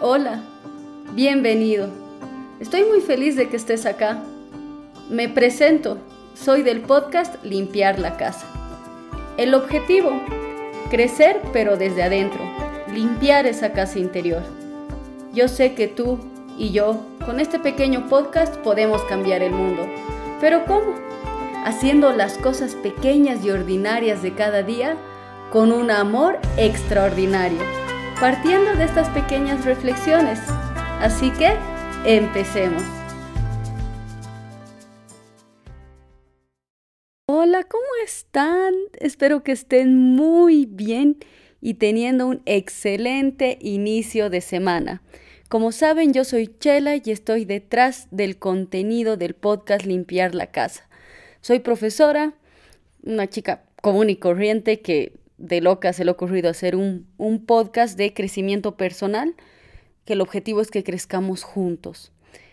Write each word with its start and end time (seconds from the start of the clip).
Hola, 0.00 0.42
bienvenido. 1.12 1.88
Estoy 2.60 2.84
muy 2.84 3.00
feliz 3.00 3.36
de 3.36 3.48
que 3.48 3.56
estés 3.56 3.84
acá. 3.86 4.22
Me 5.10 5.28
presento, 5.28 5.98
soy 6.34 6.62
del 6.62 6.80
podcast 6.80 7.42
Limpiar 7.44 7.98
la 7.98 8.16
Casa. 8.16 8.46
El 9.36 9.54
objetivo, 9.54 10.10
crecer 10.90 11.40
pero 11.52 11.76
desde 11.76 12.02
adentro, 12.02 12.40
limpiar 12.92 13.46
esa 13.46 13.72
casa 13.72 13.98
interior. 13.98 14.42
Yo 15.34 15.48
sé 15.48 15.74
que 15.74 15.88
tú 15.88 16.18
y 16.58 16.70
yo, 16.70 17.00
con 17.24 17.38
este 17.38 17.58
pequeño 17.58 18.08
podcast, 18.08 18.56
podemos 18.56 19.02
cambiar 19.02 19.42
el 19.42 19.52
mundo. 19.52 19.86
¿Pero 20.40 20.64
cómo? 20.64 20.94
Haciendo 21.64 22.12
las 22.12 22.38
cosas 22.38 22.74
pequeñas 22.76 23.44
y 23.44 23.50
ordinarias 23.50 24.22
de 24.22 24.32
cada 24.34 24.62
día 24.62 24.96
con 25.50 25.70
un 25.70 25.90
amor 25.90 26.38
extraordinario, 26.56 27.60
partiendo 28.22 28.76
de 28.76 28.84
estas 28.84 29.08
pequeñas 29.08 29.64
reflexiones. 29.64 30.38
Así 31.00 31.32
que, 31.32 31.56
empecemos. 32.06 32.80
Hola, 37.26 37.64
¿cómo 37.64 37.82
están? 38.04 38.74
Espero 39.00 39.42
que 39.42 39.50
estén 39.50 39.96
muy 39.96 40.66
bien 40.66 41.16
y 41.60 41.74
teniendo 41.74 42.28
un 42.28 42.42
excelente 42.46 43.58
inicio 43.60 44.30
de 44.30 44.40
semana. 44.40 45.02
Como 45.48 45.72
saben, 45.72 46.12
yo 46.12 46.22
soy 46.22 46.46
Chela 46.46 46.94
y 46.94 47.10
estoy 47.10 47.44
detrás 47.44 48.06
del 48.12 48.38
contenido 48.38 49.16
del 49.16 49.34
podcast 49.34 49.84
Limpiar 49.84 50.36
la 50.36 50.46
Casa. 50.46 50.88
Soy 51.40 51.58
profesora, 51.58 52.34
una 53.02 53.28
chica 53.28 53.64
común 53.82 54.10
y 54.10 54.14
corriente 54.14 54.80
que 54.80 55.20
de 55.42 55.60
loca 55.60 55.92
se 55.92 56.04
le 56.04 56.10
ha 56.10 56.14
ocurrido 56.14 56.48
hacer 56.48 56.76
un, 56.76 57.08
un 57.18 57.44
podcast 57.44 57.98
de 57.98 58.14
crecimiento 58.14 58.76
personal, 58.76 59.34
que 60.04 60.12
el 60.12 60.20
objetivo 60.20 60.60
es 60.60 60.70
que 60.70 60.84
crezcamos 60.84 61.42
juntos. 61.42 62.12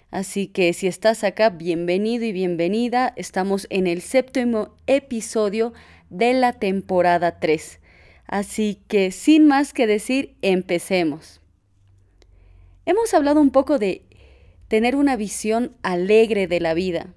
Así 0.09 0.47
que 0.47 0.73
si 0.73 0.87
estás 0.87 1.23
acá, 1.23 1.51
bienvenido 1.51 2.25
y 2.25 2.31
bienvenida. 2.31 3.13
Estamos 3.15 3.67
en 3.69 3.85
el 3.85 4.01
séptimo 4.01 4.75
episodio 4.87 5.71
de 6.09 6.33
la 6.33 6.53
temporada 6.53 7.39
3. 7.39 7.79
Así 8.25 8.81
que 8.87 9.11
sin 9.11 9.45
más 9.45 9.71
que 9.71 9.85
decir, 9.85 10.35
empecemos. 10.41 11.41
Hemos 12.87 13.13
hablado 13.13 13.39
un 13.39 13.51
poco 13.51 13.77
de 13.77 14.03
tener 14.67 14.95
una 14.95 15.15
visión 15.15 15.75
alegre 15.83 16.47
de 16.47 16.59
la 16.59 16.73
vida. 16.73 17.13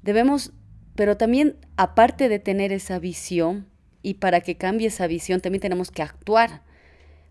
Debemos, 0.00 0.54
pero 0.94 1.18
también 1.18 1.58
aparte 1.76 2.30
de 2.30 2.38
tener 2.38 2.72
esa 2.72 2.98
visión, 2.98 3.66
y 4.06 4.14
para 4.14 4.40
que 4.40 4.56
cambie 4.56 4.86
esa 4.86 5.08
visión 5.08 5.40
también 5.40 5.60
tenemos 5.60 5.90
que 5.90 6.00
actuar 6.00 6.62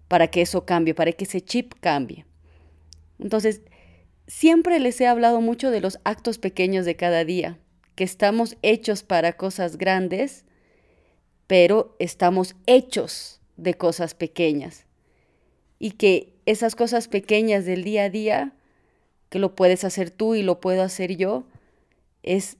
para 0.10 0.28
que 0.28 0.42
eso 0.42 0.66
cambie, 0.66 0.94
para 0.94 1.14
que 1.14 1.24
ese 1.24 1.40
chip 1.40 1.74
cambie. 1.80 2.26
Entonces, 3.18 3.62
siempre 4.28 4.82
les 4.82 5.00
he 5.00 5.08
hablado 5.08 5.40
mucho 5.40 5.72
de 5.72 5.80
los 5.80 6.00
actos 6.04 6.38
pequeños 6.38 6.84
de 6.84 6.98
cada 6.98 7.24
día, 7.24 7.58
que 7.96 8.04
estamos 8.04 8.58
hechos 8.62 9.04
para 9.04 9.38
cosas 9.38 9.78
grandes, 9.78 10.44
pero 11.48 11.96
estamos 11.98 12.58
hechos 12.66 13.40
de 13.56 13.76
cosas 13.76 14.14
pequeñas. 14.14 14.86
Y 15.80 15.92
que 15.92 16.34
esas 16.46 16.76
cosas 16.76 17.08
pequeñas 17.08 17.64
del 17.64 17.86
día 17.86 18.04
a 18.04 18.10
día, 18.10 18.54
que 19.30 19.40
lo 19.40 19.56
puedes 19.56 19.86
hacer 19.86 20.12
tú 20.12 20.36
y 20.36 20.44
lo 20.44 20.60
puedo 20.60 20.84
hacer 20.84 21.16
yo, 21.16 21.48
es 22.22 22.58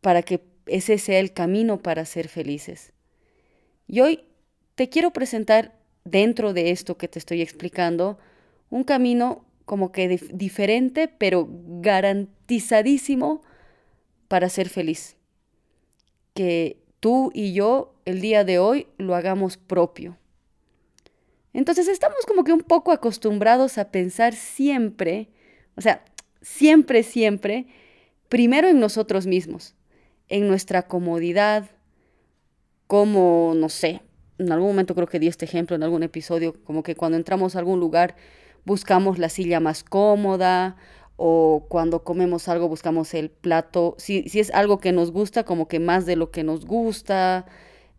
para 0.00 0.22
que 0.22 0.40
ese 0.64 0.96
sea 0.96 1.18
el 1.18 1.34
camino 1.34 1.82
para 1.82 2.06
ser 2.06 2.28
felices. 2.28 2.93
Y 3.86 4.00
hoy 4.00 4.24
te 4.74 4.88
quiero 4.88 5.12
presentar 5.12 5.78
dentro 6.04 6.52
de 6.52 6.70
esto 6.70 6.96
que 6.96 7.08
te 7.08 7.18
estoy 7.18 7.42
explicando 7.42 8.18
un 8.70 8.84
camino 8.84 9.44
como 9.64 9.92
que 9.92 10.08
diferente, 10.32 11.08
pero 11.08 11.48
garantizadísimo 11.48 13.42
para 14.28 14.48
ser 14.48 14.68
feliz. 14.68 15.16
Que 16.34 16.82
tú 17.00 17.30
y 17.34 17.52
yo 17.52 17.94
el 18.04 18.20
día 18.20 18.44
de 18.44 18.58
hoy 18.58 18.86
lo 18.98 19.14
hagamos 19.14 19.56
propio. 19.56 20.18
Entonces 21.52 21.86
estamos 21.86 22.26
como 22.26 22.44
que 22.44 22.52
un 22.52 22.62
poco 22.62 22.90
acostumbrados 22.90 23.78
a 23.78 23.90
pensar 23.90 24.34
siempre, 24.34 25.28
o 25.76 25.80
sea, 25.80 26.04
siempre, 26.42 27.04
siempre, 27.04 27.66
primero 28.28 28.68
en 28.68 28.80
nosotros 28.80 29.26
mismos, 29.26 29.74
en 30.28 30.48
nuestra 30.48 30.82
comodidad, 30.82 31.70
como, 32.86 33.52
no 33.56 33.68
sé, 33.68 34.02
en 34.38 34.52
algún 34.52 34.68
momento 34.68 34.94
creo 34.94 35.06
que 35.06 35.18
di 35.18 35.28
este 35.28 35.44
ejemplo 35.44 35.76
en 35.76 35.82
algún 35.82 36.02
episodio, 36.02 36.54
como 36.64 36.82
que 36.82 36.96
cuando 36.96 37.16
entramos 37.16 37.56
a 37.56 37.60
algún 37.60 37.80
lugar 37.80 38.16
buscamos 38.64 39.18
la 39.18 39.28
silla 39.28 39.60
más 39.60 39.84
cómoda 39.84 40.76
o 41.16 41.66
cuando 41.68 42.02
comemos 42.02 42.48
algo 42.48 42.68
buscamos 42.68 43.14
el 43.14 43.30
plato, 43.30 43.94
si, 43.98 44.28
si 44.28 44.40
es 44.40 44.50
algo 44.50 44.78
que 44.78 44.92
nos 44.92 45.12
gusta, 45.12 45.44
como 45.44 45.68
que 45.68 45.78
más 45.78 46.06
de 46.06 46.16
lo 46.16 46.30
que 46.30 46.42
nos 46.42 46.66
gusta, 46.66 47.46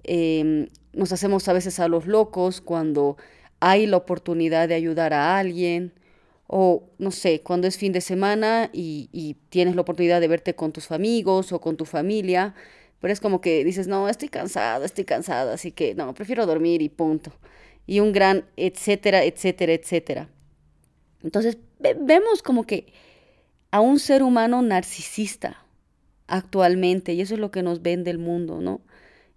em, 0.03 0.67
nos 0.93 1.11
hacemos 1.13 1.47
a 1.47 1.53
veces 1.53 1.79
a 1.79 1.87
los 1.87 2.07
locos 2.07 2.61
cuando 2.61 3.17
hay 3.59 3.87
la 3.87 3.97
oportunidad 3.97 4.67
de 4.67 4.75
ayudar 4.75 5.13
a 5.13 5.37
alguien 5.37 5.93
o 6.47 6.83
no 6.99 7.11
sé, 7.11 7.41
cuando 7.41 7.67
es 7.67 7.77
fin 7.77 7.91
de 7.93 8.01
semana 8.01 8.69
y, 8.73 9.09
y 9.11 9.35
tienes 9.49 9.75
la 9.75 9.81
oportunidad 9.81 10.21
de 10.21 10.27
verte 10.27 10.55
con 10.55 10.71
tus 10.73 10.91
amigos 10.91 11.51
o 11.53 11.61
con 11.61 11.77
tu 11.77 11.85
familia, 11.85 12.53
pero 12.99 13.13
es 13.13 13.19
como 13.19 13.41
que 13.41 13.63
dices, 13.63 13.87
no, 13.87 14.09
estoy 14.09 14.29
cansado, 14.29 14.85
estoy 14.85 15.05
cansado, 15.05 15.51
así 15.51 15.71
que 15.71 15.95
no, 15.95 16.13
prefiero 16.13 16.45
dormir 16.45 16.81
y 16.81 16.89
punto. 16.89 17.31
Y 17.87 17.99
un 17.99 18.13
gran 18.13 18.45
etcétera, 18.57 19.23
etcétera, 19.23 19.73
etcétera. 19.73 20.29
Entonces 21.23 21.57
vemos 21.79 22.41
como 22.41 22.65
que 22.65 22.93
a 23.71 23.79
un 23.81 23.99
ser 23.99 24.23
humano 24.23 24.61
narcisista 24.61 25.65
actualmente, 26.27 27.13
y 27.13 27.21
eso 27.21 27.35
es 27.35 27.39
lo 27.39 27.51
que 27.51 27.61
nos 27.61 27.81
vende 27.81 28.11
el 28.11 28.17
mundo, 28.17 28.61
¿no? 28.61 28.81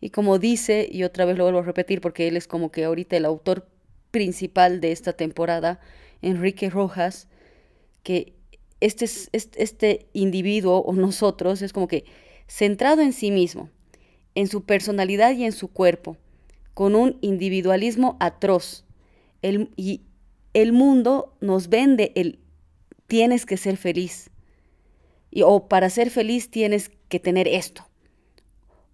Y 0.01 0.11
como 0.11 0.39
dice, 0.39 0.89
y 0.91 1.03
otra 1.03 1.25
vez 1.25 1.37
lo 1.37 1.45
vuelvo 1.45 1.59
a 1.59 1.63
repetir 1.63 2.01
porque 2.01 2.29
él 2.29 2.37
es 2.37 2.47
como 2.47 2.71
que 2.71 2.85
ahorita 2.85 3.17
el 3.17 3.25
autor 3.25 3.69
principal 4.11 4.81
de 4.81 4.93
esta 4.93 5.13
temporada, 5.13 5.81
Enrique 6.23 6.71
Rojas, 6.71 7.29
que 8.03 8.35
este, 8.81 9.07
este 9.33 10.07
individuo 10.13 10.79
o 10.83 10.93
nosotros 10.95 11.63
es 11.63 11.73
como 11.73 11.89
que 11.89 12.05
centrado 12.49 13.03
en 13.03 13.13
sí 13.13 13.31
mismo, 13.31 13.71
en 14.35 14.49
su 14.49 14.65
personalidad 14.65 15.33
y 15.37 15.45
en 15.45 15.53
su 15.53 15.69
cuerpo, 15.69 16.17
con 16.75 16.97
un 16.97 17.19
individualismo 17.21 18.17
atroz. 18.19 18.85
El, 19.43 19.71
y 19.77 20.03
el 20.55 20.73
mundo 20.73 21.37
nos 21.41 21.69
vende 21.69 22.13
el 22.17 22.41
tienes 23.07 23.47
que 23.47 23.57
ser 23.57 23.77
feliz. 23.77 24.31
Y, 25.31 25.43
o 25.43 25.69
para 25.69 25.91
ser 25.91 26.11
feliz 26.11 26.51
tienes 26.51 26.91
que 27.09 27.19
tener 27.21 27.49
esto. 27.49 27.87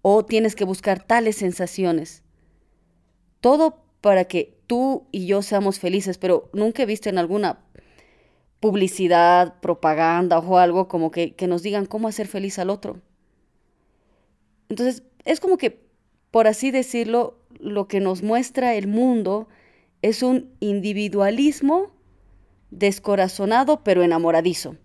O 0.01 0.25
tienes 0.25 0.55
que 0.55 0.65
buscar 0.65 1.03
tales 1.03 1.37
sensaciones. 1.37 2.23
Todo 3.41 3.83
para 4.01 4.25
que 4.25 4.57
tú 4.67 5.07
y 5.11 5.27
yo 5.27 5.41
seamos 5.41 5.79
felices, 5.79 6.17
pero 6.17 6.49
nunca 6.53 6.83
he 6.83 6.85
visto 6.85 7.09
en 7.09 7.17
alguna 7.17 7.59
publicidad, 8.59 9.59
propaganda 9.61 10.39
o 10.39 10.57
algo 10.57 10.87
como 10.87 11.11
que, 11.11 11.35
que 11.35 11.47
nos 11.47 11.61
digan 11.61 11.85
cómo 11.85 12.07
hacer 12.07 12.27
feliz 12.27 12.57
al 12.57 12.69
otro. 12.69 13.01
Entonces, 14.69 15.03
es 15.25 15.39
como 15.39 15.57
que, 15.57 15.79
por 16.31 16.47
así 16.47 16.71
decirlo, 16.71 17.39
lo 17.59 17.87
que 17.87 17.99
nos 17.99 18.23
muestra 18.23 18.75
el 18.75 18.87
mundo 18.87 19.47
es 20.01 20.23
un 20.23 20.51
individualismo 20.59 21.91
descorazonado 22.71 23.83
pero 23.83 24.03
enamoradizo. 24.03 24.75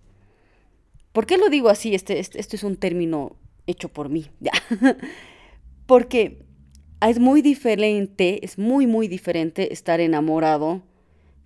¿Por 1.13 1.27
qué 1.27 1.39
lo 1.39 1.49
digo 1.49 1.69
así? 1.69 1.95
Este, 1.95 2.21
este, 2.21 2.41
este 2.41 2.57
es 2.57 2.65
un 2.65 2.77
término 2.77 3.37
hecho 3.67 3.89
por 3.89 4.09
mí. 4.09 4.31
Porque 5.87 6.45
es 7.01 7.19
muy 7.19 7.43
diferente, 7.43 8.45
es 8.45 8.59
muy, 8.59 8.87
muy 8.87 9.09
diferente 9.09 9.73
estar 9.73 10.01
enamorado 10.01 10.83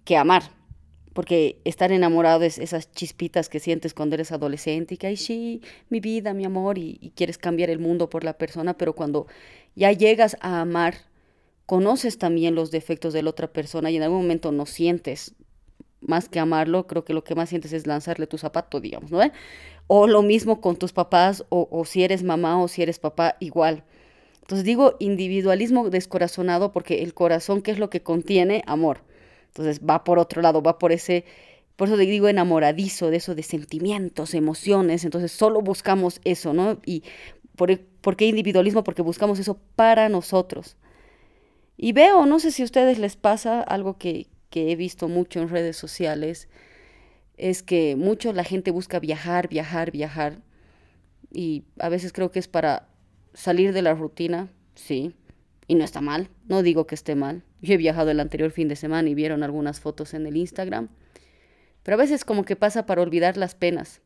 que 0.04 0.16
amar 0.16 0.50
porque 1.14 1.60
estar 1.64 1.92
enamorado 1.92 2.42
es 2.42 2.58
esas 2.58 2.92
chispitas 2.92 3.48
que 3.48 3.60
sientes 3.60 3.94
cuando 3.94 4.16
eres 4.16 4.32
adolescente 4.32 4.94
y 4.94 4.96
que, 4.98 5.06
ay, 5.06 5.16
sí, 5.16 5.62
mi 5.88 6.00
vida, 6.00 6.34
mi 6.34 6.44
amor, 6.44 6.76
y, 6.76 7.12
quieres 7.14 7.38
cambiar 7.38 7.70
el 7.70 7.78
mundo 7.78 8.10
por 8.10 8.24
la 8.24 8.36
persona, 8.36 8.76
pero 8.76 8.94
cuando 8.94 9.28
ya 9.76 9.92
llegas 9.92 10.36
a 10.40 10.60
amar, 10.60 10.96
conoces 11.66 12.18
también 12.18 12.56
los 12.56 12.72
defectos 12.72 13.12
de 13.12 13.22
la 13.22 13.30
otra 13.30 13.52
persona 13.52 13.90
y 13.90 13.96
en 13.96 14.02
algún 14.02 14.22
momento 14.22 14.52
no 14.52 14.66
sientes 14.66 15.34
más 16.00 16.28
que 16.28 16.40
amarlo, 16.40 16.86
creo 16.86 17.04
que 17.04 17.14
lo 17.14 17.24
que 17.24 17.34
más 17.34 17.48
sientes 17.48 17.72
es 17.72 17.86
lanzarle 17.86 18.26
tu 18.26 18.36
zapato, 18.36 18.80
digamos, 18.80 19.10
¿no? 19.10 19.20
O 19.86 20.06
lo 20.06 20.20
mismo 20.20 20.60
con 20.60 20.76
tus 20.76 20.92
papás, 20.92 21.44
o, 21.48 21.68
o 21.70 21.84
si 21.84 22.02
eres 22.02 22.22
mamá 22.24 22.60
o 22.62 22.68
si 22.68 22.82
eres 22.82 22.98
papá, 22.98 23.36
igual. 23.40 23.84
Entonces 24.42 24.64
digo 24.64 24.96
individualismo 24.98 25.88
descorazonado 25.88 26.72
porque 26.72 27.02
el 27.02 27.14
corazón, 27.14 27.62
¿qué 27.62 27.70
es 27.70 27.78
lo 27.78 27.88
que 27.88 28.02
contiene? 28.02 28.62
Amor. 28.66 29.00
Entonces 29.54 29.80
va 29.80 30.02
por 30.02 30.18
otro 30.18 30.42
lado, 30.42 30.62
va 30.62 30.78
por 30.78 30.90
ese, 30.90 31.24
por 31.76 31.86
eso 31.86 31.96
digo 31.96 32.28
enamoradizo, 32.28 33.10
de 33.10 33.18
eso 33.18 33.36
de 33.36 33.44
sentimientos, 33.44 34.34
emociones, 34.34 35.04
entonces 35.04 35.30
solo 35.30 35.60
buscamos 35.60 36.20
eso, 36.24 36.52
¿no? 36.52 36.80
Y 36.84 37.04
por, 37.54 37.78
¿por 38.00 38.16
qué 38.16 38.26
individualismo? 38.26 38.82
Porque 38.82 39.02
buscamos 39.02 39.38
eso 39.38 39.60
para 39.76 40.08
nosotros. 40.08 40.76
Y 41.76 41.92
veo, 41.92 42.26
no 42.26 42.40
sé 42.40 42.50
si 42.50 42.62
a 42.62 42.64
ustedes 42.64 42.98
les 42.98 43.16
pasa 43.16 43.60
algo 43.60 43.96
que, 43.96 44.26
que 44.50 44.72
he 44.72 44.76
visto 44.76 45.08
mucho 45.08 45.40
en 45.40 45.48
redes 45.48 45.76
sociales 45.76 46.48
es 47.36 47.62
que 47.62 47.96
mucho 47.96 48.32
la 48.32 48.44
gente 48.44 48.70
busca 48.70 49.00
viajar, 49.00 49.48
viajar, 49.48 49.90
viajar. 49.90 50.42
Y 51.32 51.64
a 51.78 51.88
veces 51.88 52.12
creo 52.12 52.30
que 52.30 52.38
es 52.38 52.48
para 52.48 52.88
salir 53.32 53.72
de 53.72 53.82
la 53.82 53.94
rutina, 53.94 54.52
sí, 54.74 55.14
y 55.66 55.74
no 55.74 55.84
está 55.84 56.00
mal, 56.00 56.28
no 56.46 56.62
digo 56.62 56.86
que 56.86 56.94
esté 56.94 57.14
mal. 57.14 57.42
Yo 57.62 57.74
he 57.74 57.78
viajado 57.78 58.10
el 58.10 58.20
anterior 58.20 58.50
fin 58.50 58.68
de 58.68 58.76
semana 58.76 59.08
y 59.08 59.14
vieron 59.14 59.42
algunas 59.42 59.80
fotos 59.80 60.14
en 60.14 60.26
el 60.26 60.36
Instagram, 60.36 60.88
pero 61.82 61.94
a 61.96 61.98
veces 61.98 62.24
como 62.24 62.44
que 62.44 62.56
pasa 62.56 62.86
para 62.86 63.02
olvidar 63.02 63.36
las 63.36 63.54
penas. 63.54 64.00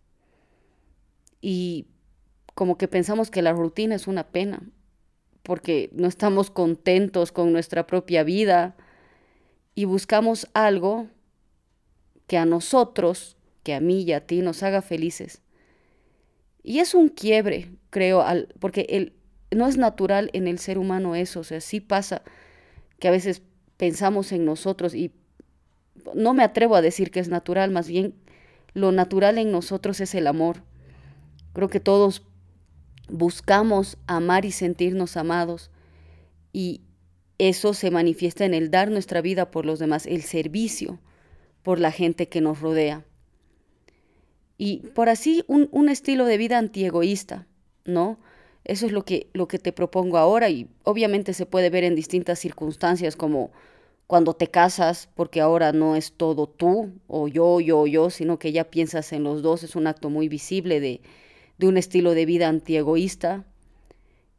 Y 1.41 1.87
como 2.55 2.77
que 2.79 2.89
pensamos 2.89 3.31
que 3.31 3.43
la 3.43 3.53
rutina 3.53 3.95
es 3.95 4.07
una 4.07 4.29
pena, 4.29 4.63
porque 5.43 5.91
no 5.93 6.09
estamos 6.09 6.51
contentos 6.51 7.33
con 7.33 7.53
nuestra 7.53 7.87
propia 7.87 8.23
vida 8.23 8.77
y 9.75 9.85
buscamos 9.85 10.49
algo 10.55 11.07
que 12.27 12.37
a 12.37 12.45
nosotros, 12.45 13.37
que 13.63 13.75
a 13.75 13.81
mí 13.81 14.03
y 14.03 14.13
a 14.13 14.27
ti 14.27 14.43
nos 14.43 14.63
haga 14.63 14.83
felices. 14.83 15.41
Y 16.63 16.81
es 16.81 16.95
un 16.95 17.09
quiebre, 17.09 17.71
creo, 17.91 18.21
al, 18.21 18.55
porque 18.61 18.87
el, 18.91 19.15
no 19.50 19.67
es 19.67 19.77
natural 19.77 20.31
en 20.33 20.49
el 20.49 20.59
ser 20.59 20.79
humano 20.79 21.15
eso, 21.15 21.41
o 21.41 21.45
sea, 21.45 21.61
sí 21.61 21.81
pasa 21.81 22.23
que 22.99 23.09
a 23.09 23.12
veces 23.12 23.43
pensamos 23.77 24.33
en 24.33 24.45
nosotros 24.45 24.95
y 24.95 25.12
no 26.15 26.35
me 26.35 26.43
atrevo 26.43 26.77
a 26.77 26.83
decir 26.83 27.11
que 27.11 27.21
es 27.21 27.29
natural, 27.29 27.71
más 27.71 27.89
bien 27.89 28.15
lo 28.75 28.93
natural 28.93 29.39
en 29.39 29.50
nosotros 29.50 30.00
es 30.00 30.15
el 30.15 30.27
amor. 30.27 30.62
Creo 31.53 31.69
que 31.69 31.81
todos 31.81 32.23
buscamos 33.09 33.99
amar 34.06 34.45
y 34.45 34.53
sentirnos 34.53 35.17
amados 35.17 35.71
y 36.53 36.83
eso 37.39 37.73
se 37.73 37.91
manifiesta 37.91 38.45
en 38.45 38.55
el 38.55 38.71
dar 38.71 38.91
nuestra 38.91 39.21
vida 39.21 39.50
por 39.50 39.65
los 39.65 39.79
demás, 39.79 40.06
el 40.06 40.23
servicio 40.23 41.00
por 41.62 41.81
la 41.81 41.93
gente 41.93 42.29
que 42.29 42.41
nos 42.41 42.61
rodea. 42.61 43.05
Y 44.56 44.79
por 44.95 45.09
así 45.09 45.45
un, 45.47 45.89
estilo 45.89 46.25
de 46.25 46.37
vida 46.37 46.59
antiegoísta, 46.59 47.47
¿no? 47.85 48.19
Eso 48.65 48.87
es 48.87 48.93
lo 48.93 49.05
que, 49.05 49.29
lo 49.33 49.49
que 49.49 49.59
te 49.59 49.73
propongo 49.73 50.19
ahora 50.19 50.51
y 50.51 50.69
obviamente 50.85 51.33
se 51.33 51.47
puede 51.47 51.71
ver 51.71 51.85
en 51.85 51.95
distintas 51.95 52.39
circunstancias 52.39 53.17
como 53.17 53.51
cuando 54.09 54.35
te 54.35 54.49
casas, 54.49 55.09
porque 55.15 55.43
ahora 55.43 55.73
no 55.73 55.95
es 55.95 56.13
todo 56.13 56.49
tú 56.49 56.93
o 57.09 57.29
yo, 57.29 57.61
yo, 57.61 57.87
yo, 57.87 58.09
sino 58.09 58.39
que 58.39 58.53
ya 58.53 58.65
piensas 58.65 59.13
en 59.13 59.23
los 59.23 59.43
dos, 59.43 59.63
es 59.63 59.77
un 59.77 59.87
acto 59.87 60.09
muy 60.09 60.29
visible 60.29 60.81
de, 60.81 61.03
de 61.59 61.69
un 61.69 61.77
estilo 61.77 62.15
de 62.15 62.25
vida 62.25 62.49
antiegoísta. 62.49 63.45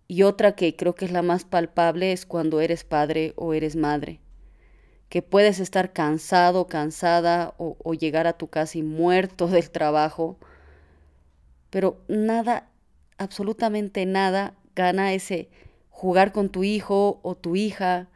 Y 0.07 0.23
otra 0.23 0.53
que 0.55 0.75
creo 0.75 0.95
que 0.95 1.05
es 1.05 1.11
la 1.11 1.21
más 1.21 1.45
palpable 1.45 2.11
es 2.11 2.25
cuando 2.25 2.61
eres 2.61 2.83
padre 2.83 3.33
o 3.35 3.53
eres 3.53 3.75
madre, 3.75 4.19
que 5.07 5.21
puedes 5.21 5.59
estar 5.59 5.93
cansado, 5.93 6.65
cansada 6.65 7.53
o, 7.59 7.77
o 7.83 7.93
llegar 7.93 8.25
a 8.25 8.33
tu 8.33 8.47
casa 8.47 8.79
y 8.79 8.81
muerto 8.81 9.47
del 9.47 9.69
trabajo, 9.69 10.39
pero 11.69 12.01
nada 12.07 12.69
absolutamente 13.19 14.05
nada 14.05 14.55
gana 14.75 15.13
ese 15.13 15.49
jugar 15.89 16.31
con 16.31 16.49
tu 16.49 16.63
hijo 16.63 17.19
o 17.21 17.35
tu 17.35 17.55
hija 17.55 18.07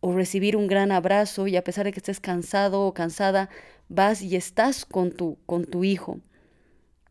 o 0.00 0.12
recibir 0.14 0.56
un 0.56 0.66
gran 0.66 0.92
abrazo 0.92 1.46
y 1.46 1.56
a 1.56 1.64
pesar 1.64 1.84
de 1.84 1.92
que 1.92 2.00
estés 2.00 2.20
cansado 2.20 2.82
o 2.82 2.94
cansada, 2.94 3.48
vas 3.88 4.22
y 4.22 4.36
estás 4.36 4.84
con 4.84 5.12
tu, 5.12 5.38
con 5.46 5.64
tu 5.64 5.84
hijo, 5.84 6.20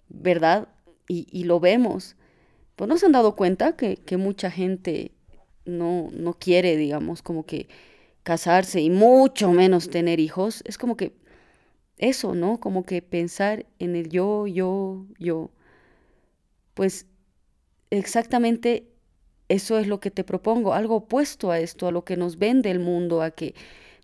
¿verdad? 0.10 0.68
Y, 1.08 1.44
lo 1.46 1.60
vemos. 1.60 2.16
Pues 2.76 2.88
no 2.88 2.98
se 2.98 3.08
han 3.08 3.14
dado 3.14 3.36
cuenta 3.36 3.76
que, 3.76 3.98
que 3.98 4.18
mucha 4.18 4.52
gente 4.52 5.12
no, 5.66 6.10
no 6.12 6.34
quiere, 6.34 6.78
digamos, 6.78 7.24
como 7.24 7.46
que 7.46 7.68
casarse 8.24 8.82
y 8.82 8.90
mucho 8.92 9.52
menos 9.52 9.90
tener 9.90 10.20
hijos. 10.20 10.62
Es 10.66 10.78
como 10.78 10.98
que 10.98 11.14
eso, 11.98 12.36
¿no? 12.36 12.60
Como 12.60 12.84
que 12.84 13.02
pensar 13.02 13.66
en 13.80 13.96
el 13.96 14.10
yo, 14.10 14.46
yo, 14.46 15.06
yo 15.18 15.50
pues 16.80 17.08
exactamente 17.90 18.88
eso 19.50 19.80
es 19.80 19.88
lo 19.88 20.00
que 20.00 20.12
te 20.12 20.24
propongo, 20.24 20.74
algo 20.74 20.96
opuesto 20.96 21.52
a 21.52 21.60
esto, 21.60 21.88
a 21.88 21.92
lo 21.92 22.06
que 22.06 22.16
nos 22.16 22.38
vende 22.38 22.72
el 22.72 22.80
mundo, 22.80 23.22
a 23.22 23.32
que 23.32 23.54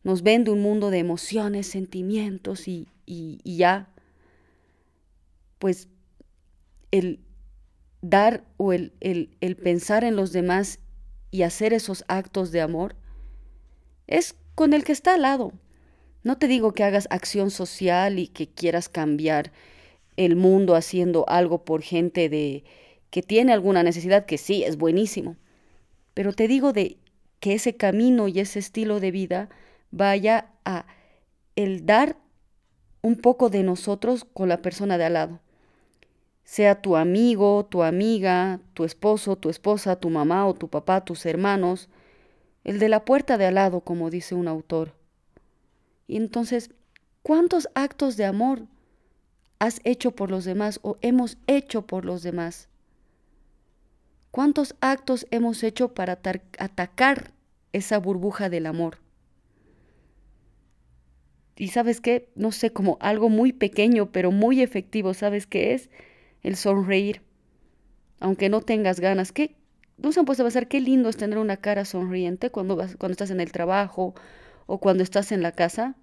nos 0.04 0.24
vende 0.24 0.52
un 0.52 0.62
mundo 0.62 0.90
de 0.90 1.00
emociones, 1.00 1.68
sentimientos 1.68 2.68
y, 2.68 2.90
ya, 3.46 3.94
pues 5.58 5.88
el 6.92 7.22
dar 8.02 8.44
o 8.58 8.74
el, 8.74 8.92
el 9.00 9.56
pensar 9.56 10.04
en 10.04 10.18
los 10.18 10.34
demás 10.34 10.80
y 11.32 11.44
hacer 11.44 11.72
esos 11.72 12.04
actos 12.10 12.52
de 12.52 12.60
amor 12.60 12.98
es 14.06 14.36
con 14.54 14.74
el 14.74 14.84
que 14.84 14.92
está 14.92 15.14
al 15.14 15.22
lado. 15.22 15.54
No 16.24 16.38
te 16.38 16.50
digo 16.50 16.74
que 16.74 16.84
hagas 16.84 17.08
acción 17.10 17.52
social 17.52 18.20
y 18.20 18.28
que 18.28 18.50
quieras 18.50 18.90
cambiar 18.90 19.54
el 20.18 20.36
mundo 20.36 20.76
haciendo 20.76 21.28
algo 21.28 21.64
por 21.66 21.82
gente 21.82 22.30
de 22.30 22.64
que 23.10 23.22
tiene 23.22 23.54
alguna 23.54 23.84
necesidad, 23.84 24.26
que 24.26 24.38
sí, 24.38 24.64
es 24.64 24.78
buenísimo. 24.78 25.38
Pero 26.14 26.34
te 26.34 26.48
digo 26.48 26.74
de 26.74 26.98
que 27.40 27.54
ese 27.54 27.76
camino 27.76 28.28
y 28.28 28.40
ese 28.40 28.60
estilo 28.60 29.00
de 29.00 29.12
vida 29.12 29.50
vaya 29.92 30.50
a 30.66 30.86
el 31.56 31.86
dar 31.86 32.18
un 33.02 33.16
poco 33.16 33.50
de 33.50 33.64
nosotros 33.64 34.26
con 34.26 34.50
la 34.50 34.62
persona 34.62 34.98
de 34.98 35.06
al 35.06 35.14
lado. 35.14 35.40
Sea 36.44 36.82
tu 36.82 36.96
amigo, 36.96 37.66
tu 37.66 37.84
amiga, 37.84 38.60
tu 38.74 38.84
esposo, 38.84 39.36
tu 39.36 39.50
esposa, 39.50 39.96
tu 39.96 40.10
mamá 40.10 40.48
o 40.48 40.54
tu 40.54 40.70
papá, 40.70 41.06
tus 41.06 41.26
hermanos, 41.26 41.90
el 42.64 42.80
de 42.80 42.90
la 42.90 43.06
puerta 43.06 43.38
de 43.38 43.46
al 43.46 43.56
lado, 43.56 43.82
como 43.82 44.10
dice 44.10 44.36
un 44.36 44.48
autor. 44.48 44.94
Y 46.08 46.18
entonces, 46.18 46.72
¿cuántos 47.22 47.70
actos 47.76 48.18
de 48.18 48.26
amor 48.26 48.68
has 49.60 49.80
hecho 49.84 50.12
por 50.12 50.32
los 50.32 50.46
demás 50.46 50.80
o 50.84 50.98
hemos 51.02 51.38
hecho 51.48 51.86
por 51.86 52.06
los 52.06 52.24
demás? 52.24 52.70
¿Cuántos 54.32 54.76
actos 54.82 55.28
hemos 55.32 55.64
hecho 55.64 55.94
para 55.94 56.20
atacar 56.60 57.32
esa 57.72 57.98
burbuja 58.00 58.50
del 58.50 58.66
amor? 58.66 58.98
Y 61.58 61.70
sabes 61.70 62.02
qué, 62.02 62.30
no 62.36 62.52
sé, 62.52 62.72
como 62.72 62.98
algo 63.00 63.30
muy 63.30 63.54
pequeño, 63.54 64.12
pero 64.12 64.32
muy 64.32 64.62
efectivo, 64.62 65.14
¿sabes 65.14 65.48
qué 65.48 65.74
es? 65.74 65.90
El 66.44 66.58
sonreír. 66.58 67.22
Aunque 68.20 68.50
no 68.50 68.62
tengas 68.62 69.00
ganas, 69.00 69.32
¿qué? 69.32 69.56
¿No 69.98 70.12
se 70.12 70.20
han 70.20 70.26
puesto 70.26 70.44
a 70.44 70.48
pensar 70.48 70.68
qué 70.68 70.82
lindo 70.82 71.08
es 71.08 71.16
tener 71.16 71.38
una 71.38 71.58
cara 71.58 71.86
sonriente 71.86 72.50
cuando, 72.50 72.76
vas, 72.76 72.98
cuando 72.98 73.14
estás 73.14 73.32
en 73.32 73.40
el 73.40 73.54
trabajo 73.54 74.16
o 74.66 74.80
cuando 74.80 75.04
estás 75.04 75.32
en 75.32 75.42
la 75.42 75.54
casa? 75.54 75.96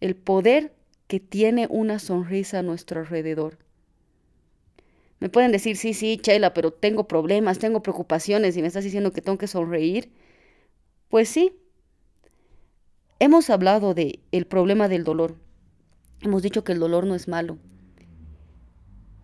El 0.00 0.14
poder 0.14 0.72
que 1.08 1.18
tiene 1.18 1.66
una 1.70 1.98
sonrisa 1.98 2.60
a 2.60 2.62
nuestro 2.62 3.00
alrededor. 3.00 3.58
Me 5.20 5.28
pueden 5.28 5.50
decir, 5.50 5.76
sí, 5.76 5.94
sí, 5.94 6.18
Chela, 6.18 6.54
pero 6.54 6.70
tengo 6.70 7.08
problemas, 7.08 7.58
tengo 7.58 7.82
preocupaciones 7.82 8.56
y 8.56 8.60
me 8.60 8.68
estás 8.68 8.84
diciendo 8.84 9.12
que 9.12 9.22
tengo 9.22 9.38
que 9.38 9.48
sonreír. 9.48 10.12
Pues 11.08 11.28
sí. 11.28 11.56
Hemos 13.18 13.50
hablado 13.50 13.94
de 13.94 14.20
el 14.30 14.46
problema 14.46 14.86
del 14.86 15.02
dolor. 15.02 15.36
Hemos 16.20 16.42
dicho 16.42 16.62
que 16.62 16.72
el 16.72 16.78
dolor 16.78 17.04
no 17.04 17.16
es 17.16 17.26
malo. 17.26 17.58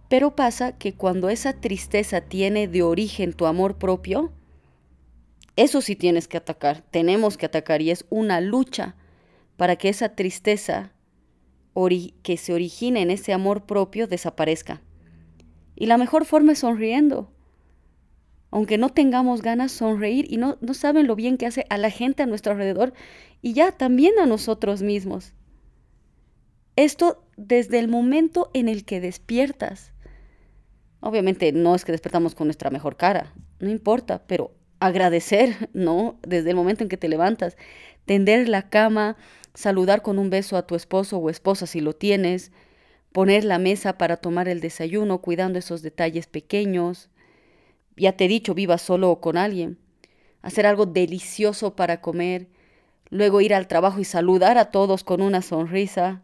Pero 0.09 0.35
pasa 0.35 0.77
que 0.77 0.95
cuando 0.95 1.29
esa 1.29 1.61
tristeza 1.61 2.23
tiene 2.23 2.67
de 2.67 2.83
origen 2.83 3.33
tu 3.33 3.47
amor 3.47 3.79
propio, 3.79 4.33
eso 5.57 5.81
sí 5.81 5.95
tienes 5.95 6.27
que 6.27 6.37
atacar, 6.37 6.83
tenemos 6.91 7.37
que 7.37 7.47
atacar 7.47 7.83
y 7.83 7.91
es 7.91 8.05
una 8.11 8.41
lucha 8.41 8.97
para 9.57 9.77
que 9.77 9.89
esa 9.89 10.17
tristeza 10.17 10.94
que 12.23 12.37
se 12.37 12.55
origine 12.55 13.03
en 13.03 13.11
ese 13.11 13.33
amor 13.33 13.67
propio 13.67 14.07
desaparezca. 14.07 14.81
Y 15.77 15.87
la 15.87 15.99
mejor 15.99 16.25
forma 16.25 16.53
es 16.53 16.61
sonriendo. 16.61 17.33
Aunque 18.51 18.79
no 18.79 18.91
tengamos 18.91 19.43
ganas, 19.43 19.73
sonreír 19.73 20.27
y 20.29 20.37
no, 20.37 20.57
no 20.61 20.75
saben 20.75 21.09
lo 21.09 21.17
bien 21.17 21.37
que 21.37 21.47
hace 21.47 21.67
a 21.71 21.79
la 21.79 21.91
gente 21.91 22.23
a 22.23 22.27
nuestro 22.27 22.53
alrededor 22.53 22.95
y 23.43 23.53
ya 23.53 23.73
también 23.73 24.19
a 24.21 24.27
nosotros 24.27 24.83
mismos. 24.83 25.35
Esto 26.77 27.25
desde 27.37 27.81
el 27.81 27.89
momento 27.89 28.51
en 28.55 28.69
el 28.69 28.85
que 28.85 29.01
despiertas. 29.01 29.93
Obviamente 31.01 31.53
no 31.53 31.75
es 31.75 31.85
que 31.85 31.93
despertamos 31.93 32.35
con 32.35 32.47
nuestra 32.47 32.71
mejor 32.71 32.97
cara, 32.97 33.35
no 33.59 33.71
importa, 33.71 34.25
pero 34.27 34.55
agradecer, 34.81 35.69
¿no? 35.73 36.19
Desde 36.27 36.51
el 36.51 36.57
momento 36.57 36.83
en 36.83 36.89
que 36.89 36.97
te 36.97 37.09
levantas, 37.09 37.57
tender 38.05 38.49
la 38.49 38.69
cama, 38.69 39.17
saludar 39.55 40.03
con 40.03 40.19
un 40.19 40.31
beso 40.31 40.57
a 40.57 40.67
tu 40.67 40.75
esposo 40.75 41.19
o 41.19 41.31
esposa 41.31 41.67
si 41.67 41.81
lo 41.81 41.95
tienes, 41.95 42.51
poner 43.13 43.45
la 43.45 43.59
mesa 43.59 43.97
para 43.97 44.17
tomar 44.17 44.49
el 44.49 44.61
desayuno, 44.61 45.19
cuidando 45.21 45.59
esos 45.59 45.83
detalles 45.83 46.27
pequeños. 46.27 47.09
Ya 47.97 48.17
te 48.17 48.25
he 48.25 48.29
dicho, 48.29 48.55
viva 48.55 48.79
solo 48.79 49.11
o 49.11 49.21
con 49.21 49.37
alguien. 49.37 49.79
Hacer 50.43 50.67
algo 50.67 50.85
delicioso 50.85 51.77
para 51.77 52.01
comer, 52.01 52.49
luego 53.09 53.41
ir 53.41 53.55
al 53.55 53.69
trabajo 53.69 54.01
y 54.01 54.05
saludar 54.05 54.59
a 54.59 54.67
todos 54.67 55.05
con 55.05 55.23
una 55.23 55.43
sonrisa. 55.43 56.23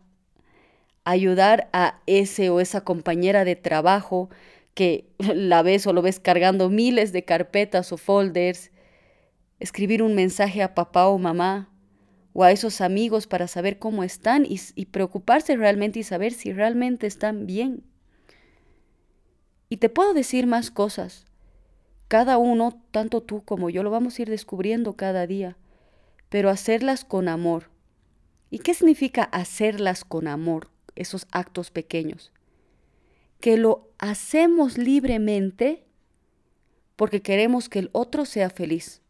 Ayudar 1.04 1.70
a 1.72 2.00
ese 2.06 2.50
o 2.50 2.60
esa 2.60 2.82
compañera 2.82 3.44
de 3.44 3.56
trabajo 3.56 4.28
que 4.75 5.06
la 5.18 5.62
ves 5.62 5.87
o 5.87 5.92
lo 5.92 6.02
ves 6.02 6.18
cargando 6.18 6.68
miles 6.68 7.12
de 7.12 7.25
carpetas 7.25 7.92
o 7.92 7.96
folders. 7.96 8.72
Escribir 9.60 10.02
un 10.02 10.16
mensaje 10.16 10.62
a 10.62 10.75
papá 10.75 11.06
o 11.06 11.18
mamá 11.18 11.70
o 12.32 12.44
a 12.44 12.52
esos 12.52 12.80
amigos 12.80 13.26
para 13.26 13.49
saber 13.49 13.78
cómo 13.78 14.04
están 14.04 14.44
y, 14.44 14.60
y 14.75 14.87
preocuparse 14.87 15.56
realmente 15.56 15.99
y 15.99 16.02
saber 16.02 16.32
si 16.32 16.52
realmente 16.52 17.06
están 17.06 17.46
bien. 17.46 17.84
Y 19.68 19.78
te 19.78 19.88
puedo 19.88 20.14
decir 20.14 20.46
más 20.46 20.70
cosas. 20.70 21.26
Cada 22.08 22.38
uno, 22.38 22.82
tanto 22.90 23.22
tú 23.22 23.44
como 23.44 23.70
yo, 23.70 23.82
lo 23.82 23.90
vamos 23.90 24.18
a 24.18 24.22
ir 24.22 24.30
descubriendo 24.30 24.94
cada 24.94 25.28
día, 25.28 25.56
pero 26.28 26.50
hacerlas 26.50 27.04
con 27.04 27.28
amor. 27.28 27.70
¿Y 28.50 28.58
qué 28.58 28.75
significa 28.75 29.22
hacerlas 29.22 30.04
con 30.04 30.26
amor, 30.26 30.70
esos 30.96 31.28
actos 31.30 31.70
pequeños? 31.70 32.32
Que 33.40 33.56
lo 33.56 33.88
hacemos 33.99 34.76
libremente 34.76 35.84
porque 36.96 37.22
queremos 37.22 37.68
que 37.68 37.78
el 37.78 37.90
otro 37.92 38.25
sea 38.25 38.50
feliz. 38.50 39.00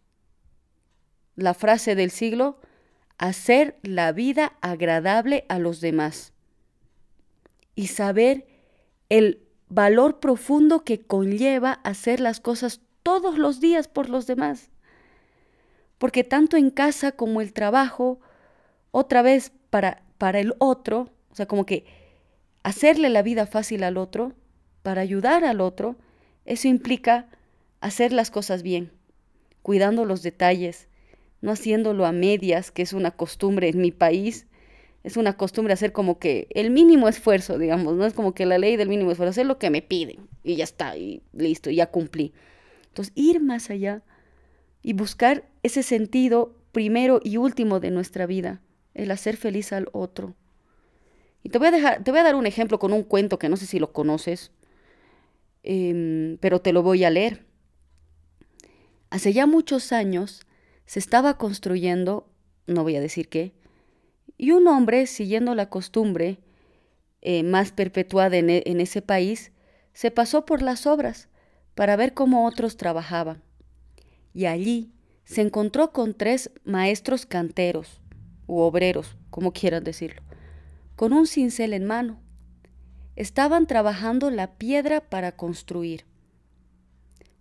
La 1.36 1.54
frase 1.54 1.94
del 1.94 2.10
siglo, 2.10 2.60
hacer 3.20 3.78
la 3.82 4.12
vida 4.12 4.54
agradable 4.62 5.44
a 5.50 5.58
los 5.58 5.82
demás 5.82 6.32
y 7.74 7.88
saber 7.88 8.46
el 9.10 9.46
valor 9.68 10.20
profundo 10.20 10.84
que 10.84 11.02
conlleva 11.02 11.72
hacer 11.84 12.18
las 12.18 12.40
cosas 12.40 12.80
todos 13.02 13.36
los 13.36 13.60
días 13.60 13.88
por 13.88 14.08
los 14.08 14.26
demás. 14.26 14.70
Porque 15.98 16.24
tanto 16.24 16.56
en 16.56 16.70
casa 16.70 17.12
como 17.12 17.42
el 17.42 17.52
trabajo, 17.52 18.20
otra 18.90 19.20
vez 19.20 19.52
para, 19.68 20.02
para 20.16 20.40
el 20.40 20.54
otro, 20.58 21.10
o 21.30 21.34
sea, 21.34 21.44
como 21.44 21.66
que 21.66 21.84
hacerle 22.62 23.10
la 23.10 23.20
vida 23.20 23.46
fácil 23.46 23.84
al 23.84 23.98
otro, 23.98 24.32
para 24.82 25.02
ayudar 25.02 25.44
al 25.44 25.60
otro, 25.60 25.96
eso 26.46 26.68
implica 26.68 27.28
hacer 27.82 28.14
las 28.14 28.30
cosas 28.30 28.62
bien, 28.62 28.90
cuidando 29.60 30.06
los 30.06 30.22
detalles, 30.22 30.88
no 31.40 31.50
haciéndolo 31.52 32.06
a 32.06 32.12
medias, 32.12 32.70
que 32.70 32.82
es 32.82 32.92
una 32.92 33.10
costumbre 33.10 33.68
en 33.68 33.80
mi 33.80 33.92
país, 33.92 34.46
es 35.02 35.16
una 35.16 35.36
costumbre 35.36 35.72
hacer 35.72 35.92
como 35.92 36.18
que 36.18 36.46
el 36.50 36.70
mínimo 36.70 37.08
esfuerzo, 37.08 37.58
digamos, 37.58 37.96
no 37.96 38.04
es 38.04 38.12
como 38.12 38.34
que 38.34 38.44
la 38.44 38.58
ley 38.58 38.76
del 38.76 38.88
mínimo 38.88 39.10
esfuerzo, 39.10 39.30
hacer 39.30 39.46
lo 39.46 39.58
que 39.58 39.70
me 39.70 39.82
piden 39.82 40.28
y 40.44 40.56
ya 40.56 40.64
está, 40.64 40.96
y 40.96 41.22
listo, 41.32 41.70
ya 41.70 41.86
cumplí. 41.86 42.34
Entonces, 42.88 43.12
ir 43.16 43.40
más 43.40 43.70
allá 43.70 44.02
y 44.82 44.92
buscar 44.92 45.48
ese 45.62 45.82
sentido 45.82 46.54
primero 46.72 47.20
y 47.22 47.38
último 47.38 47.80
de 47.80 47.90
nuestra 47.90 48.26
vida, 48.26 48.60
el 48.94 49.10
hacer 49.10 49.36
feliz 49.36 49.72
al 49.72 49.88
otro. 49.92 50.34
Y 51.42 51.48
te 51.48 51.58
voy 51.58 51.68
a, 51.68 51.70
dejar, 51.70 52.04
te 52.04 52.10
voy 52.10 52.20
a 52.20 52.24
dar 52.24 52.34
un 52.34 52.46
ejemplo 52.46 52.78
con 52.78 52.92
un 52.92 53.02
cuento 53.02 53.38
que 53.38 53.48
no 53.48 53.56
sé 53.56 53.66
si 53.66 53.78
lo 53.78 53.92
conoces, 53.92 54.52
em, 55.62 56.36
pero 56.38 56.60
te 56.60 56.72
lo 56.72 56.82
voy 56.82 57.04
a 57.04 57.10
leer. 57.10 57.46
Hace 59.08 59.32
ya 59.32 59.46
muchos 59.46 59.92
años 59.92 60.42
se 60.90 60.98
estaba 60.98 61.38
construyendo, 61.38 62.28
no 62.66 62.82
voy 62.82 62.96
a 62.96 63.00
decir 63.00 63.28
qué, 63.28 63.52
y 64.36 64.50
un 64.50 64.66
hombre, 64.66 65.06
siguiendo 65.06 65.54
la 65.54 65.70
costumbre 65.70 66.40
eh, 67.20 67.44
más 67.44 67.70
perpetuada 67.70 68.36
en, 68.38 68.50
en 68.50 68.80
ese 68.80 69.00
país, 69.00 69.52
se 69.92 70.10
pasó 70.10 70.44
por 70.44 70.62
las 70.62 70.88
obras 70.88 71.28
para 71.76 71.94
ver 71.94 72.12
cómo 72.12 72.44
otros 72.44 72.76
trabajaban. 72.76 73.40
Y 74.34 74.46
allí 74.46 74.90
se 75.22 75.42
encontró 75.42 75.92
con 75.92 76.12
tres 76.12 76.50
maestros 76.64 77.24
canteros, 77.24 78.00
u 78.48 78.58
obreros, 78.58 79.16
como 79.30 79.52
quieran 79.52 79.84
decirlo, 79.84 80.22
con 80.96 81.12
un 81.12 81.28
cincel 81.28 81.72
en 81.72 81.86
mano. 81.86 82.18
Estaban 83.14 83.68
trabajando 83.68 84.28
la 84.32 84.56
piedra 84.56 85.00
para 85.08 85.36
construir. 85.36 86.04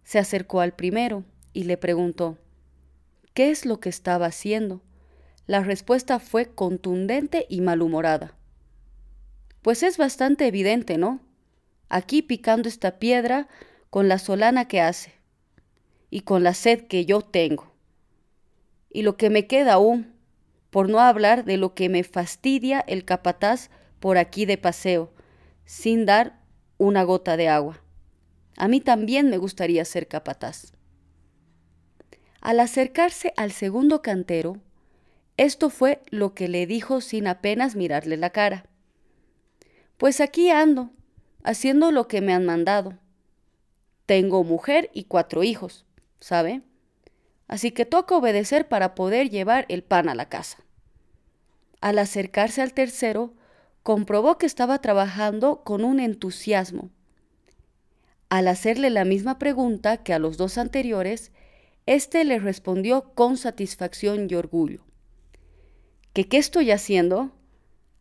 Se 0.03 0.19
acercó 0.19 0.61
al 0.61 0.75
primero 0.75 1.23
y 1.51 1.63
le 1.63 1.77
preguntó, 1.77 2.37
¿qué 3.33 3.51
es 3.51 3.65
lo 3.65 3.79
que 3.79 3.89
estaba 3.89 4.27
haciendo? 4.27 4.81
La 5.47 5.61
respuesta 5.61 6.19
fue 6.19 6.45
contundente 6.45 7.45
y 7.49 7.61
malhumorada. 7.61 8.35
Pues 9.61 9.83
es 9.83 9.97
bastante 9.97 10.47
evidente, 10.47 10.97
¿no? 10.97 11.19
Aquí 11.89 12.21
picando 12.21 12.69
esta 12.69 12.99
piedra 12.99 13.47
con 13.89 14.07
la 14.07 14.19
solana 14.19 14.67
que 14.67 14.79
hace 14.79 15.13
y 16.09 16.21
con 16.21 16.43
la 16.43 16.53
sed 16.53 16.87
que 16.87 17.05
yo 17.05 17.21
tengo. 17.21 17.71
Y 18.89 19.01
lo 19.01 19.17
que 19.17 19.29
me 19.29 19.47
queda 19.47 19.73
aún, 19.73 20.13
por 20.69 20.89
no 20.89 20.99
hablar 20.99 21.45
de 21.45 21.57
lo 21.57 21.73
que 21.73 21.89
me 21.89 22.03
fastidia 22.03 22.79
el 22.81 23.05
capataz 23.05 23.69
por 23.99 24.17
aquí 24.17 24.45
de 24.45 24.57
paseo, 24.57 25.11
sin 25.65 26.05
dar 26.05 26.39
una 26.77 27.03
gota 27.03 27.37
de 27.37 27.49
agua. 27.49 27.81
A 28.55 28.67
mí 28.67 28.81
también 28.81 29.29
me 29.29 29.37
gustaría 29.37 29.83
ser 29.85 30.07
capataz. 30.07 30.73
Al 32.41 32.59
acercarse 32.59 33.33
al 33.35 33.51
segundo 33.51 34.01
cantero, 34.01 34.57
esto 35.37 35.69
fue 35.69 36.01
lo 36.09 36.33
que 36.33 36.47
le 36.47 36.67
dijo 36.67 37.01
sin 37.01 37.27
apenas 37.27 37.75
mirarle 37.75 38.17
la 38.17 38.29
cara. 38.29 38.65
Pues 39.97 40.21
aquí 40.21 40.49
ando, 40.49 40.91
haciendo 41.43 41.91
lo 41.91 42.07
que 42.07 42.21
me 42.21 42.33
han 42.33 42.45
mandado. 42.45 42.97
Tengo 44.05 44.43
mujer 44.43 44.89
y 44.93 45.03
cuatro 45.03 45.43
hijos, 45.43 45.85
¿sabe? 46.19 46.61
Así 47.47 47.71
que 47.71 47.85
toca 47.85 48.15
obedecer 48.15 48.67
para 48.67 48.95
poder 48.95 49.29
llevar 49.29 49.65
el 49.69 49.83
pan 49.83 50.07
a 50.09 50.15
la 50.15 50.29
casa. 50.29 50.57
Al 51.81 51.99
acercarse 51.99 52.61
al 52.61 52.73
tercero, 52.73 53.33
comprobó 53.83 54.37
que 54.37 54.45
estaba 54.45 54.79
trabajando 54.79 55.63
con 55.63 55.83
un 55.83 55.99
entusiasmo. 55.99 56.89
Al 58.29 58.47
hacerle 58.47 58.89
la 58.89 59.05
misma 59.05 59.39
pregunta 59.39 59.97
que 59.97 60.13
a 60.13 60.19
los 60.19 60.37
dos 60.37 60.57
anteriores, 60.57 61.31
éste 61.93 62.23
le 62.23 62.39
respondió 62.39 63.13
con 63.15 63.37
satisfacción 63.37 64.27
y 64.29 64.35
orgullo 64.35 64.83
que 66.13 66.27
qué 66.27 66.37
estoy 66.37 66.71
haciendo? 66.71 67.31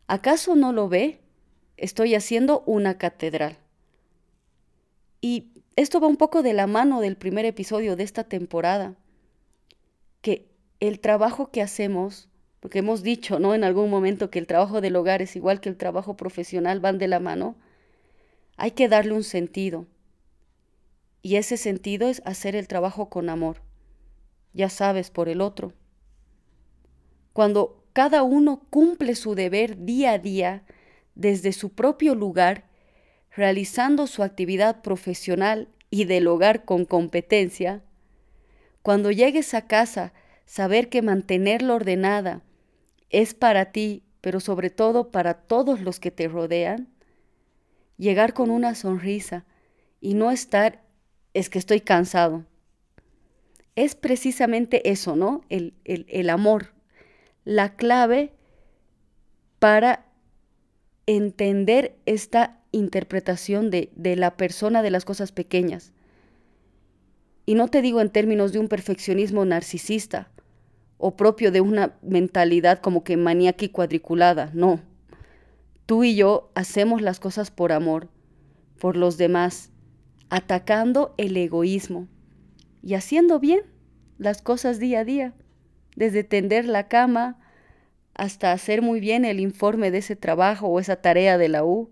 ¿Acaso 0.07 0.55
no 0.55 0.73
lo 0.73 0.89
ve? 0.89 1.21
Estoy 1.77 2.15
haciendo 2.15 2.63
una 2.65 2.97
catedral. 2.97 3.57
Y 5.21 5.51
esto 5.75 5.99
va 5.99 6.07
un 6.07 6.17
poco 6.17 6.41
de 6.41 6.53
la 6.53 6.67
mano 6.67 7.01
del 7.01 7.15
primer 7.15 7.45
episodio 7.45 7.95
de 7.95 8.03
esta 8.03 8.23
temporada, 8.23 8.95
que 10.21 10.49
el 10.79 10.99
trabajo 10.99 11.51
que 11.51 11.61
hacemos, 11.61 12.29
porque 12.59 12.79
hemos 12.79 13.03
dicho, 13.03 13.39
¿no? 13.39 13.53
En 13.55 13.63
algún 13.63 13.89
momento 13.89 14.29
que 14.29 14.39
el 14.39 14.47
trabajo 14.47 14.81
del 14.81 14.95
hogar 14.95 15.21
es 15.21 15.35
igual 15.35 15.61
que 15.61 15.69
el 15.69 15.77
trabajo 15.77 16.15
profesional, 16.15 16.79
van 16.79 16.97
de 16.97 17.07
la 17.07 17.19
mano, 17.19 17.55
hay 18.57 18.71
que 18.71 18.89
darle 18.89 19.13
un 19.13 19.23
sentido. 19.23 19.87
Y 21.21 21.35
ese 21.35 21.57
sentido 21.57 22.07
es 22.09 22.21
hacer 22.25 22.55
el 22.55 22.67
trabajo 22.67 23.09
con 23.09 23.29
amor, 23.29 23.61
ya 24.53 24.69
sabes, 24.69 25.11
por 25.11 25.29
el 25.29 25.41
otro. 25.41 25.73
Cuando 27.33 27.83
cada 27.93 28.23
uno 28.23 28.61
cumple 28.69 29.15
su 29.15 29.35
deber 29.35 29.85
día 29.85 30.13
a 30.13 30.19
día 30.19 30.63
desde 31.15 31.51
su 31.53 31.69
propio 31.73 32.15
lugar, 32.15 32.65
realizando 33.35 34.07
su 34.07 34.23
actividad 34.23 34.81
profesional 34.81 35.69
y 35.89 36.05
del 36.05 36.27
hogar 36.27 36.65
con 36.65 36.85
competencia, 36.85 37.83
cuando 38.81 39.11
llegues 39.11 39.53
a 39.53 39.67
casa, 39.67 40.13
saber 40.45 40.89
que 40.89 41.01
mantenerla 41.01 41.75
ordenada 41.75 42.41
es 43.09 43.33
para 43.33 43.71
ti, 43.71 44.03
pero 44.21 44.39
sobre 44.39 44.69
todo 44.69 45.11
para 45.11 45.33
todos 45.33 45.81
los 45.81 45.99
que 45.99 46.11
te 46.11 46.27
rodean, 46.27 46.87
llegar 47.97 48.33
con 48.33 48.49
una 48.49 48.75
sonrisa 48.75 49.45
y 50.01 50.13
no 50.13 50.31
estar, 50.31 50.81
es 51.33 51.49
que 51.49 51.59
estoy 51.59 51.81
cansado. 51.81 52.45
Es 53.75 53.95
precisamente 53.95 54.89
eso, 54.89 55.15
¿no? 55.15 55.41
El, 55.49 55.73
el, 55.85 56.05
el 56.09 56.29
amor, 56.29 56.73
la 57.45 57.75
clave 57.75 58.33
para 59.59 60.05
entender 61.05 61.97
esta 62.05 62.61
interpretación 62.71 63.69
de, 63.71 63.91
de, 63.95 64.15
la 64.15 64.37
persona 64.37 64.81
de 64.81 64.91
las 64.91 65.05
cosas 65.05 65.31
pequeñas. 65.31 65.91
Y 67.45 67.55
no 67.55 67.67
te 67.67 67.81
digo 67.81 68.01
en 68.01 68.09
términos 68.09 68.53
de 68.53 68.59
un 68.59 68.67
perfeccionismo 68.67 69.43
narcisista 69.43 70.29
o 70.97 71.15
propio 71.15 71.51
de 71.51 71.61
una 71.61 71.97
mentalidad 72.01 72.79
como 72.79 73.03
que 73.03 73.17
maníaca 73.17 73.65
y 73.65 73.69
cuadriculada, 73.69 74.51
no. 74.53 74.81
Tú 75.85 76.03
y 76.03 76.15
yo 76.15 76.51
hacemos 76.53 77.01
las 77.01 77.19
cosas 77.19 77.49
por 77.49 77.71
amor, 77.71 78.09
por 78.79 78.95
los 78.95 79.17
demás, 79.17 79.71
atacando 80.29 81.15
el 81.17 81.35
egoísmo 81.37 82.07
y 82.81 82.93
haciendo 82.93 83.39
bien 83.39 83.61
las 84.17 84.41
cosas 84.41 84.79
día 84.79 84.99
a 84.99 85.05
día 85.05 85.33
desde 85.95 86.23
tender 86.23 86.65
la 86.65 86.87
cama 86.87 87.37
hasta 88.13 88.51
hacer 88.51 88.81
muy 88.81 88.99
bien 88.99 89.25
el 89.25 89.39
informe 89.39 89.91
de 89.91 89.99
ese 89.99 90.15
trabajo 90.15 90.67
o 90.67 90.79
esa 90.79 90.97
tarea 90.97 91.37
de 91.37 91.49
la 91.49 91.63
U, 91.63 91.91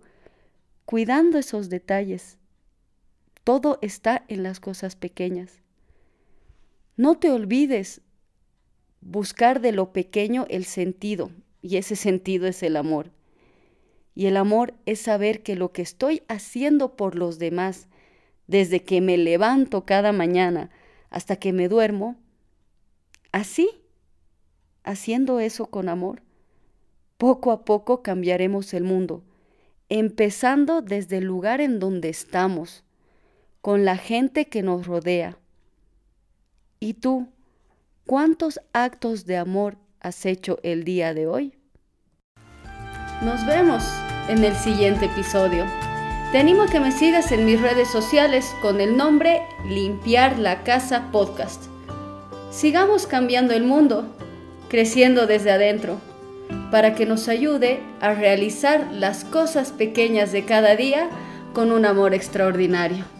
cuidando 0.86 1.38
esos 1.38 1.70
detalles. 1.70 2.38
Todo 3.44 3.80
está 3.82 4.26
en 4.28 4.44
las 4.44 4.60
cosas 4.60 4.96
pequeñas. 4.96 5.62
No 6.98 7.16
te 7.16 7.32
olvides 7.32 8.02
buscar 9.02 9.62
de 9.62 9.72
lo 9.72 9.94
pequeño 9.94 10.46
el 10.50 10.66
sentido, 10.66 11.32
y 11.62 11.78
ese 11.78 11.96
sentido 11.96 12.48
es 12.48 12.62
el 12.64 12.76
amor. 12.76 13.12
Y 14.16 14.26
el 14.26 14.36
amor 14.36 14.74
es 14.86 15.00
saber 15.00 15.44
que 15.44 15.56
lo 15.56 15.72
que 15.72 15.82
estoy 15.82 16.24
haciendo 16.28 16.96
por 16.96 17.16
los 17.16 17.40
demás, 17.40 17.88
desde 18.48 18.84
que 18.84 19.02
me 19.02 19.18
levanto 19.18 19.86
cada 19.86 20.12
mañana 20.12 20.70
hasta 21.10 21.36
que 21.36 21.54
me 21.54 21.68
duermo, 21.68 22.16
así 23.32 23.70
haciendo 24.84 25.40
eso 25.40 25.68
con 25.68 25.90
amor, 25.90 26.24
poco 27.18 27.52
a 27.52 27.66
poco 27.66 28.02
cambiaremos 28.02 28.74
el 28.74 28.84
mundo, 28.84 29.24
empezando 29.90 30.82
desde 30.82 31.18
el 31.18 31.26
lugar 31.26 31.62
en 31.62 31.80
donde 31.80 32.10
estamos, 32.10 32.84
con 33.62 33.84
la 33.84 33.98
gente 33.98 34.48
que 34.48 34.64
nos 34.64 34.88
rodea. 34.88 35.38
¿Y 36.80 36.94
tú, 36.94 37.28
cuántos 38.06 38.62
actos 38.72 39.26
de 39.26 39.38
amor 39.38 39.78
has 40.00 40.26
hecho 40.26 40.60
el 40.64 40.84
día 40.84 41.14
de 41.14 41.28
hoy? 41.28 41.58
Nos 43.24 43.46
vemos 43.46 43.84
en 44.30 44.44
el 44.44 44.56
siguiente 44.56 45.06
episodio. 45.06 45.66
Te 46.32 46.40
animo 46.40 46.64
a 46.64 46.68
que 46.68 46.82
me 46.82 46.92
sigas 46.92 47.32
en 47.32 47.46
mis 47.46 47.62
redes 47.62 47.88
sociales 47.88 48.54
con 48.62 48.82
el 48.82 48.98
nombre 48.98 49.44
Limpiar 49.66 50.38
la 50.38 50.64
Casa 50.64 51.10
Podcast. 51.10 51.64
Sigamos 52.52 53.08
cambiando 53.08 53.54
el 53.54 53.64
mundo, 53.64 54.04
creciendo 54.68 55.26
desde 55.26 55.52
adentro, 55.52 56.02
para 56.70 56.96
que 56.96 57.06
nos 57.06 57.30
ayude 57.30 57.80
a 58.02 58.14
realizar 58.14 58.90
las 58.92 59.24
cosas 59.24 59.72
pequeñas 59.72 60.34
de 60.34 60.44
cada 60.44 60.76
día 60.76 61.08
con 61.54 61.72
un 61.72 61.86
amor 61.86 62.14
extraordinario. 62.14 63.17